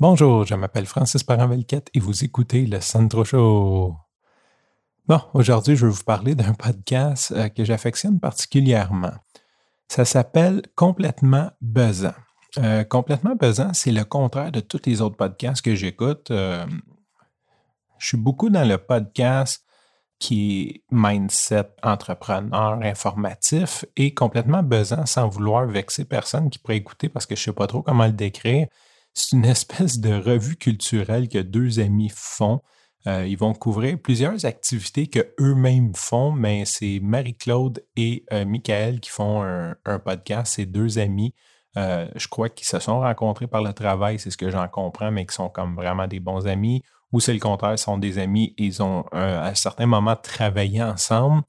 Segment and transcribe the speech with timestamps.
[0.00, 3.96] Bonjour, je m'appelle Francis parent et vous écoutez le Centro Show.
[5.08, 9.14] Bon, aujourd'hui, je vais vous parler d'un podcast euh, que j'affectionne particulièrement.
[9.88, 12.14] Ça s'appelle Complètement Buzzant.
[12.58, 16.30] Euh, complètement Buzzant, c'est le contraire de tous les autres podcasts que j'écoute.
[16.30, 16.64] Euh,
[17.98, 19.64] je suis beaucoup dans le podcast
[20.20, 27.08] qui est mindset entrepreneur informatif et complètement buzzant sans vouloir vexer personne qui pourrait écouter
[27.08, 28.68] parce que je ne sais pas trop comment le décrire.
[29.18, 32.60] C'est une espèce de revue culturelle que deux amis font.
[33.08, 39.00] Euh, ils vont couvrir plusieurs activités que eux-mêmes font, mais c'est Marie-Claude et euh, Michael
[39.00, 40.54] qui font un, podcast.
[40.54, 41.34] C'est deux amis,
[41.76, 45.10] euh, je crois, qui se sont rencontrés par le travail, c'est ce que j'en comprends,
[45.10, 46.84] mais qui sont comme vraiment des bons amis.
[47.10, 50.80] Ou c'est le contraire, ils sont des amis ils ont à un certain moment travaillé
[50.80, 51.42] ensemble.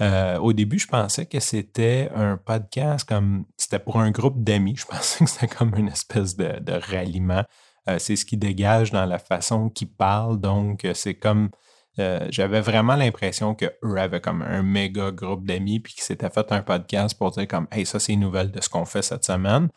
[0.00, 4.76] Euh, au début, je pensais que c'était un podcast comme c'était pour un groupe d'amis.
[4.78, 7.44] Je pensais que c'était comme une espèce de, ralliement.
[7.88, 10.40] Euh, c'est ce qui dégage dans la façon qu'ils parlent.
[10.40, 11.50] Donc, euh, c'est comme
[11.96, 16.60] j'avais vraiment l'impression qu'eux avaient comme un méga groupe d'amis puis qu'ils s'étaient fait un
[16.60, 19.68] podcast pour dire comme Hey, ça, c'est une nouvelle de ce qu'on fait cette semaine.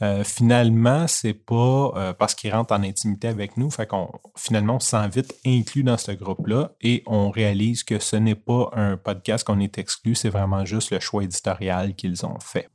[0.00, 4.76] Euh, finalement, c'est pas euh, parce qu'ils rentrent en intimité avec nous, fait qu'on finalement
[4.76, 8.96] on se vite inclus dans ce groupe-là et on réalise que ce n'est pas un
[8.96, 12.68] podcast qu'on est exclu, c'est vraiment juste le choix éditorial qu'ils ont fait.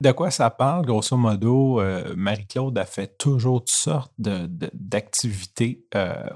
[0.00, 0.84] De quoi ça parle?
[0.84, 5.84] Grosso modo, euh, Marie-Claude a fait toujours toutes sortes d'activités,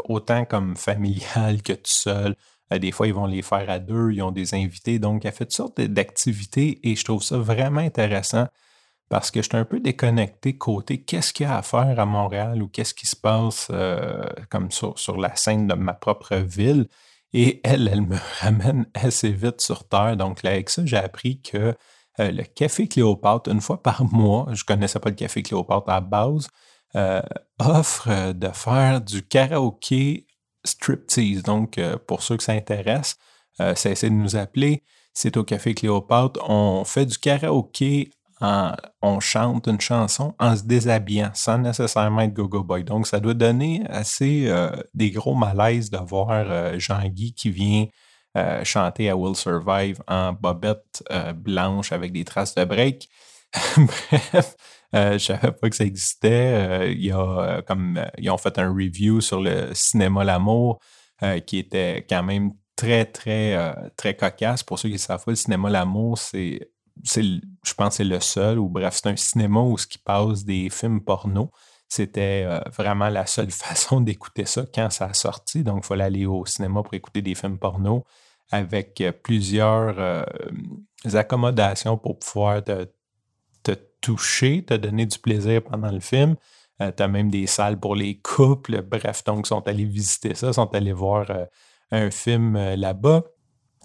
[0.05, 2.37] autant comme familiales que tout seul.
[2.71, 4.99] des fois, ils vont les faire à deux, ils ont des invités.
[4.99, 8.47] Donc, elle fait toutes sortes d'activités et je trouve ça vraiment intéressant
[9.09, 12.07] parce que je suis un peu déconnecté côté qu'est-ce qu'il y a à faire à
[12.07, 16.37] Montréal ou qu'est-ce qui se passe euh, comme sur, sur, la scène de ma propre
[16.37, 16.89] ville.
[17.33, 20.17] Et elle, elle me ramène assez vite sur Terre.
[20.17, 21.75] Donc là, avec ça, j'ai appris que
[22.21, 25.91] euh, le Café Cléopâtre, une fois par mois, je ne connaissais pas le Café Cléopâtre
[25.91, 26.49] à base,
[26.97, 27.23] euh,
[27.59, 30.27] offre de faire du karaoké
[30.65, 31.43] striptease.
[31.43, 33.17] Donc, pour ceux que ça intéresse,
[33.75, 34.83] c'est de nous appeler.
[35.13, 36.41] C'est au Café Cléopâtre.
[36.49, 38.11] On fait du karaoké
[39.03, 42.85] on chante une chanson en se déshabillant sans nécessairement être go-go boy.
[42.85, 47.87] Donc, ça doit donner assez euh, des gros malaises de voir euh, Jean-Guy qui vient
[48.37, 51.05] euh, chanter à Will Survive en bobette
[51.37, 53.09] blanche avec des traces de break.
[53.77, 54.57] Bref,
[54.93, 56.93] je savais pas que ça existait.
[56.95, 60.81] y ils ont fait un review sur le cinéma L'amour
[61.47, 63.57] qui était quand même très, très,
[63.97, 64.65] très cocasse.
[64.65, 68.59] Pour ceux qui savent pas, le cinéma L'amour, c'est je pense que c'est le seul,
[68.59, 71.51] ou bref, c'est un cinéma où ce qui passe des films porno.
[71.89, 75.63] C'était euh, vraiment la seule façon d'écouter ça quand ça a sorti.
[75.63, 78.05] Donc, il fallait aller au cinéma pour écouter des films porno
[78.51, 80.25] avec euh, plusieurs euh,
[81.13, 82.87] accommodations pour pouvoir te,
[84.01, 86.37] toucher, te donner du plaisir pendant le film.
[86.79, 88.83] tu as même des salles pour les couples.
[88.83, 91.27] Bref, donc, ils sont allés visiter ça, sont allés voir
[91.91, 93.23] un film là-bas.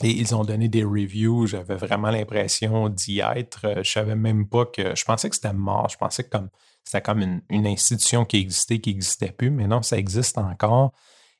[0.01, 1.47] Et ils ont donné des reviews.
[1.47, 3.65] J'avais vraiment l'impression d'y être.
[3.65, 4.95] Euh, je savais même pas que.
[4.95, 5.89] Je pensais que c'était mort.
[5.89, 6.49] Je pensais que comme
[6.83, 10.93] c'était comme une, institution qui existait, qui n'existait plus, mais non, ça existe encore.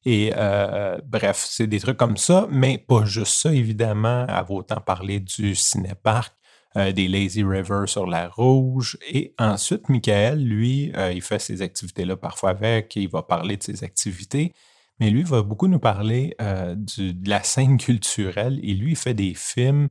[0.06, 4.26] Et euh, bref, c'est des trucs comme ça, mais pas juste ça, évidemment.
[4.26, 6.34] Va autant parler du cinéparc,
[6.78, 8.98] euh, des Lazy River sur la Rouge.
[9.10, 13.84] Et ensuite, Michael, lui, il fait ses activités-là parfois avec, il va parler de ses
[13.84, 14.54] activités.
[15.00, 19.14] Mais lui va beaucoup nous parler euh, de la scène culturelle et lui, il fait
[19.14, 19.88] des films,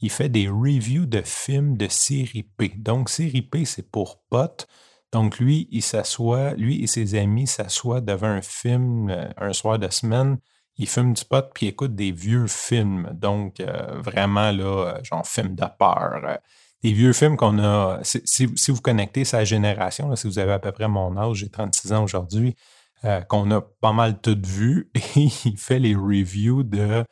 [0.00, 2.72] il fait des reviews de films de série P.
[2.76, 4.68] Donc, série P, c'est pour potes.
[5.12, 9.78] Donc, lui, il s'assoit, lui et ses amis s'assoient devant un film euh, un soir
[9.78, 10.38] de semaine.
[10.76, 13.10] Il fume du pot puis écoute des vieux films.
[13.14, 16.38] Donc, euh, vraiment, là, genre film de peur.
[16.82, 18.00] des vieux films qu'on a.
[18.02, 21.92] Si, vous connectez sa génération, si vous avez à peu près mon âge, j'ai 36
[21.92, 22.54] ans aujourd'hui,
[23.04, 27.04] euh, qu'on a pas mal tout vu et il fait les reviews de.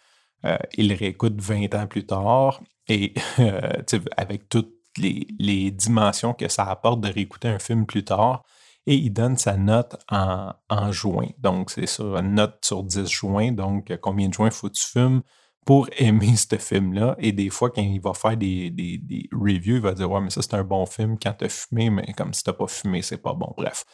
[0.45, 3.73] Euh, il réécoute 20 ans plus tard et euh,
[4.17, 8.45] avec toutes les, dimensions que ça apporte de réécouter un film plus tard.
[8.87, 10.53] Et il donne sa note en,
[10.91, 11.29] juin.
[11.39, 13.53] Donc, c'est sur une note sur 10 juin.
[13.53, 15.23] Donc, combien de juin faut tu fumes
[15.67, 17.15] pour aimer ce film-là?
[17.19, 20.31] Et des fois, quand il va faire des, des, reviews, il va dire Ouais, mais
[20.31, 23.03] ça, c'est un bon film quand tu as fumé, mais comme si tu pas fumé,
[23.03, 23.53] c'est pas bon.
[23.57, 23.85] Bref.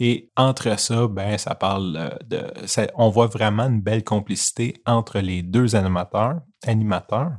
[0.00, 2.90] Et entre ça, ben, ça parle euh, de.
[2.96, 6.40] on voit vraiment une belle complicité entre les deux animateurs.
[6.66, 7.32] animateurs.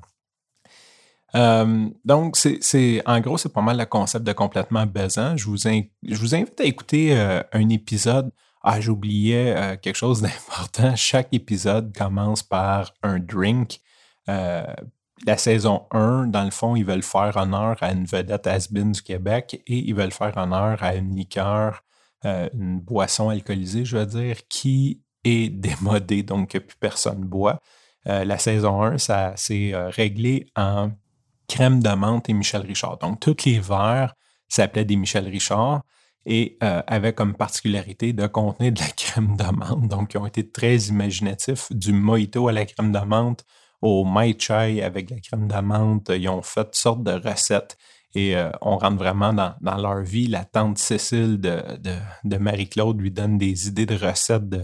[1.36, 5.36] Euh, donc, c'est, en gros, c'est pas mal le concept de complètement baisant.
[5.36, 8.32] Je vous, je vous invite à écouter euh, un épisode.
[8.62, 10.96] Ah, j'oubliais quelque chose d'important.
[10.96, 13.82] Chaque épisode commence par un drink.
[14.28, 19.02] la saison 1, dans le fond, ils veulent faire honneur à une vedette has du
[19.02, 21.84] Québec et ils veulent faire honneur à une liqueur
[22.24, 27.60] une boisson alcoolisée, je veux dire, qui est démodée, donc que plus personne boit.
[28.06, 30.92] la saison 1, ça s'est réglé en
[31.48, 32.98] crème de menthe et Michel Richard.
[33.00, 34.14] Donc, tous les verres
[34.48, 35.84] s'appelaient des Michel Richard
[36.26, 39.88] et euh, avaient comme particularité de contenir de la crème de menthe.
[39.88, 43.44] Donc, ils ont été très imaginatifs, du mojito à la crème de menthe
[43.82, 46.10] au mai chai avec la crème de menthe.
[46.10, 47.78] Ils ont fait toutes sortes de recettes
[48.16, 50.28] et euh, on rentre vraiment dans, leur vie.
[50.28, 51.62] La tante Cécile de,
[52.24, 54.64] de, Marie-Claude lui donne des idées de recettes de,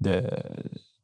[0.00, 0.22] de,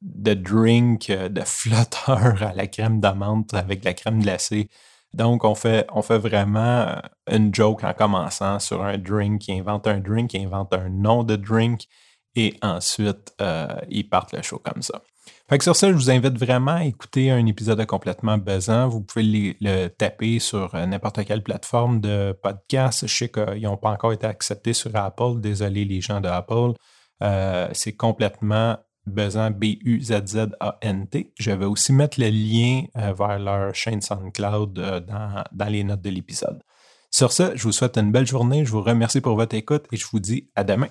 [0.02, 4.68] de drink, de flotteurs à la crème d'amande avec la crème glacée.
[5.14, 6.96] Donc, on fait, on fait vraiment euh,
[7.30, 11.22] une joke en commençant sur un drink qui invente un drink, qui invente un nom
[11.22, 11.86] de drink,
[12.34, 15.00] et ensuite, euh, ils partent le show comme ça.
[15.48, 18.88] Fait que sur ça, je vous invite vraiment à écouter un épisode complètement buzzant.
[18.88, 23.06] Vous pouvez le, taper sur euh, n'importe quelle plateforme de podcast.
[23.06, 25.40] Je sais qu'ils n'ont pas encore été acceptés sur Apple.
[25.40, 26.72] Désolé les gens de Apple.
[27.72, 28.76] c'est complètement
[29.06, 31.32] Bezan, B-U-Z-Z-A-N-T.
[31.38, 35.84] Je vais aussi mettre le lien euh, vers leur chaîne SoundCloud euh, dans, dans les
[35.84, 36.62] notes de l'épisode.
[37.10, 39.96] Sur ce, je vous souhaite une belle journée, je vous remercie pour votre écoute et
[39.96, 40.88] je vous dis à demain.